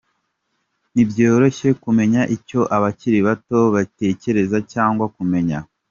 [0.93, 5.57] Ntibyoroshye kumenya icyo abakiri bato batekereza cyangwa kumenya.